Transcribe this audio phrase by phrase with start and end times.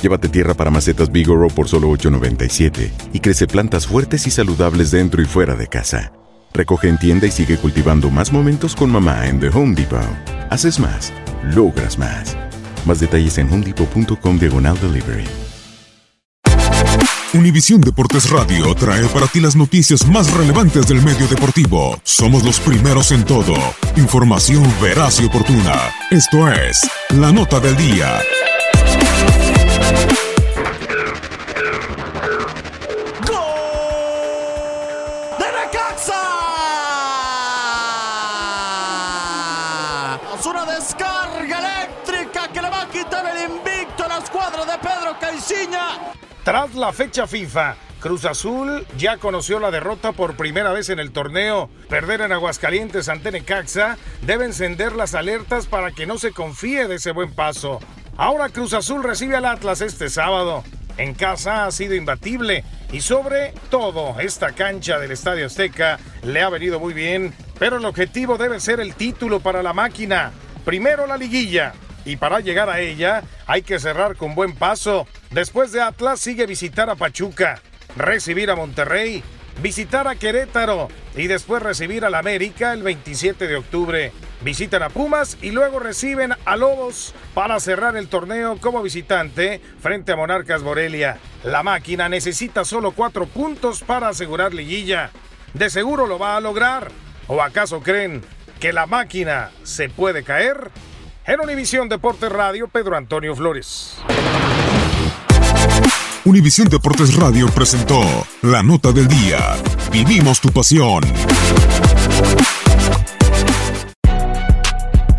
[0.00, 5.20] Llévate tierra para macetas Bigoro por solo $8.97 y crece plantas fuertes y saludables dentro
[5.20, 6.12] y fuera de casa.
[6.52, 10.00] Recoge en tienda y sigue cultivando más momentos con mamá en The Home Depot.
[10.50, 11.12] Haces más,
[11.54, 12.36] logras más.
[12.86, 15.24] Más detalles en homedepot.com diagonal delivery.
[17.34, 22.00] Univisión Deportes Radio trae para ti las noticias más relevantes del medio deportivo.
[22.02, 23.54] Somos los primeros en todo.
[23.96, 25.74] Información veraz y oportuna.
[26.10, 28.18] Esto es La Nota del Día.
[40.68, 46.12] Descarga eléctrica que le va a quitar el invicto a la escuadra de Pedro Caiciña.
[46.44, 51.10] Tras la fecha FIFA, Cruz Azul ya conoció la derrota por primera vez en el
[51.10, 51.68] torneo.
[51.88, 56.96] Perder en Aguascalientes ante Necaxa debe encender las alertas para que no se confíe de
[56.96, 57.80] ese buen paso.
[58.16, 60.64] Ahora Cruz Azul recibe al Atlas este sábado.
[60.96, 66.48] En casa ha sido imbatible y sobre todo esta cancha del Estadio Azteca le ha
[66.48, 70.32] venido muy bien, pero el objetivo debe ser el título para la máquina.
[70.68, 71.72] Primero la liguilla
[72.04, 75.06] y para llegar a ella hay que cerrar con buen paso.
[75.30, 77.62] Después de Atlas sigue visitar a Pachuca,
[77.96, 79.24] recibir a Monterrey,
[79.62, 84.12] visitar a Querétaro y después recibir al América el 27 de octubre.
[84.42, 90.12] Visitan a Pumas y luego reciben a Lobos para cerrar el torneo como visitante frente
[90.12, 91.16] a Monarcas Morelia.
[91.44, 95.12] La máquina necesita solo cuatro puntos para asegurar liguilla.
[95.54, 96.90] De seguro lo va a lograr.
[97.26, 98.22] ¿O acaso creen
[98.58, 100.70] que la máquina se puede caer?
[101.26, 103.96] En Univisión Deportes Radio, Pedro Antonio Flores.
[106.24, 108.00] Univisión Deportes Radio presentó
[108.42, 109.38] La Nota del Día.
[109.92, 111.02] Vivimos tu pasión.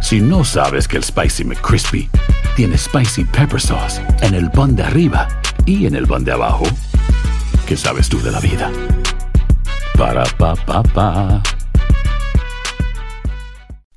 [0.00, 2.10] Si no sabes que el Spicy McCrispy
[2.56, 5.28] tiene Spicy Pepper Sauce en el pan de arriba
[5.66, 6.64] y en el pan de abajo,
[7.66, 8.70] ¿qué sabes tú de la vida?
[9.96, 11.42] Para pa pa pa.